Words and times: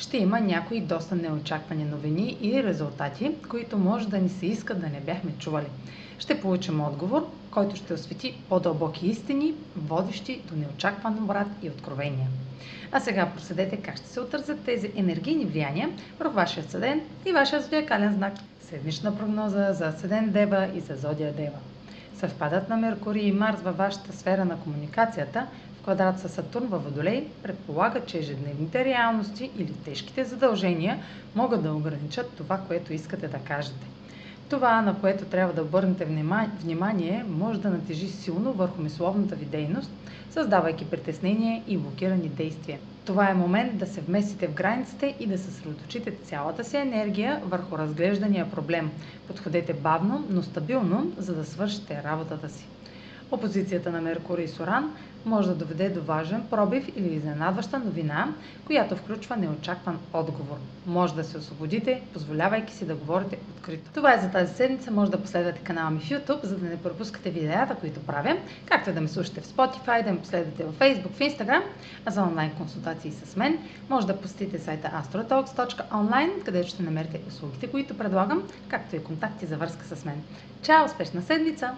ще 0.00 0.16
има 0.16 0.40
някои 0.40 0.80
доста 0.80 1.14
неочаквани 1.14 1.84
новини 1.84 2.36
и 2.42 2.62
резултати, 2.62 3.30
които 3.50 3.78
може 3.78 4.08
да 4.08 4.18
ни 4.18 4.28
се 4.28 4.46
иска 4.46 4.74
да 4.74 4.86
не 4.88 5.00
бяхме 5.00 5.32
чували. 5.38 5.66
Ще 6.18 6.40
получим 6.40 6.80
отговор, 6.80 7.26
който 7.50 7.76
ще 7.76 7.94
освети 7.94 8.34
по-дълбоки 8.48 9.06
истини, 9.06 9.54
водещи 9.76 10.40
до 10.50 10.56
неочакван 10.56 11.18
обрат 11.24 11.48
и 11.62 11.68
откровения. 11.68 12.28
А 12.92 13.00
сега 13.00 13.30
проследете 13.34 13.76
как 13.76 13.96
ще 13.96 14.08
се 14.08 14.20
отразят 14.20 14.64
тези 14.64 14.92
енергийни 14.96 15.44
влияния 15.44 15.90
върху 16.18 16.34
вашия 16.34 16.64
съден 16.64 17.00
и 17.26 17.32
вашия 17.32 17.62
зодиакален 17.62 18.14
знак. 18.14 18.32
Седмична 18.62 19.18
прогноза 19.18 19.72
за 19.72 19.92
Седен 19.98 20.30
Дева 20.30 20.68
и 20.74 20.80
за 20.80 20.96
Зодия 20.96 21.32
Дева. 21.32 21.58
Съвпадат 22.14 22.68
на 22.68 22.76
Меркурий 22.76 23.22
и 23.22 23.32
Марс 23.32 23.60
във 23.62 23.76
вашата 23.76 24.12
сфера 24.12 24.44
на 24.44 24.56
комуникацията 24.56 25.46
квадрат 25.82 26.20
със 26.20 26.32
Сатурн 26.32 26.66
във 26.66 26.84
Водолей 26.84 27.26
предполага, 27.42 28.00
че 28.06 28.18
ежедневните 28.18 28.84
реалности 28.84 29.50
или 29.58 29.72
тежките 29.72 30.24
задължения 30.24 30.98
могат 31.34 31.62
да 31.62 31.74
ограничат 31.74 32.32
това, 32.36 32.58
което 32.58 32.92
искате 32.92 33.28
да 33.28 33.38
кажете. 33.38 33.86
Това, 34.48 34.82
на 34.82 35.00
което 35.00 35.24
трябва 35.24 35.54
да 35.54 35.62
обърнете 35.62 36.04
внимание, 36.60 37.24
може 37.28 37.60
да 37.60 37.70
натежи 37.70 38.08
силно 38.08 38.52
върху 38.52 38.82
мисловната 38.82 39.34
ви 39.34 39.44
дейност, 39.44 39.90
създавайки 40.30 40.84
притеснение 40.84 41.62
и 41.66 41.76
блокирани 41.76 42.28
действия. 42.28 42.78
Това 43.04 43.30
е 43.30 43.34
момент 43.34 43.78
да 43.78 43.86
се 43.86 44.00
вместите 44.00 44.48
в 44.48 44.54
границите 44.54 45.14
и 45.20 45.26
да 45.26 45.38
съсредоточите 45.38 46.14
цялата 46.24 46.64
си 46.64 46.76
енергия 46.76 47.40
върху 47.44 47.78
разглеждания 47.78 48.50
проблем. 48.50 48.90
Подходете 49.26 49.72
бавно, 49.72 50.26
но 50.30 50.42
стабилно, 50.42 51.12
за 51.18 51.34
да 51.34 51.44
свършите 51.44 52.02
работата 52.04 52.48
си. 52.48 52.66
Опозицията 53.32 53.90
на 53.90 54.00
Меркурий 54.00 54.44
и 54.44 54.48
Соран 54.48 54.94
може 55.26 55.48
да 55.48 55.54
доведе 55.54 55.88
до 55.88 56.02
важен 56.02 56.42
пробив 56.50 56.88
или 56.96 57.14
изненадваща 57.14 57.78
новина, 57.78 58.28
която 58.66 58.96
включва 58.96 59.36
неочакван 59.36 59.98
отговор. 60.12 60.56
Може 60.86 61.14
да 61.14 61.24
се 61.24 61.38
освободите, 61.38 62.02
позволявайки 62.12 62.74
си 62.74 62.86
да 62.86 62.94
говорите 62.94 63.38
открито. 63.56 63.90
Това 63.94 64.14
е 64.14 64.20
за 64.20 64.30
тази 64.30 64.54
седмица. 64.54 64.90
Може 64.90 65.10
да 65.10 65.22
последвате 65.22 65.60
канала 65.60 65.90
ми 65.90 66.00
в 66.00 66.08
YouTube, 66.08 66.44
за 66.44 66.56
да 66.56 66.66
не 66.66 66.82
пропускате 66.82 67.30
видеята, 67.30 67.74
които 67.74 68.00
правя, 68.00 68.36
както 68.66 68.92
да 68.92 69.00
ме 69.00 69.08
слушате 69.08 69.40
в 69.40 69.46
Spotify, 69.46 70.04
да 70.04 70.12
ме 70.12 70.20
последвате 70.20 70.64
в 70.64 70.78
Facebook, 70.78 71.10
в 71.10 71.18
Instagram, 71.18 71.62
а 72.06 72.10
за 72.10 72.22
онлайн 72.22 72.50
консултации 72.50 73.12
с 73.12 73.36
мен 73.36 73.58
може 73.88 74.06
да 74.06 74.20
посетите 74.20 74.58
сайта 74.58 74.88
astrotalks.online, 74.88 76.44
където 76.44 76.68
ще 76.68 76.82
намерите 76.82 77.20
услугите, 77.28 77.66
които 77.66 77.98
предлагам, 77.98 78.42
както 78.68 78.96
и 78.96 79.04
контакти 79.04 79.46
за 79.46 79.56
връзка 79.56 79.96
с 79.96 80.04
мен. 80.04 80.22
Чао! 80.62 80.84
Успешна 80.84 81.22
седмица! 81.22 81.74